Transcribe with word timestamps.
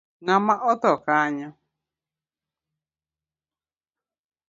Ngama 0.23 0.53
otho 0.71 0.93
kanyo? 1.05 1.49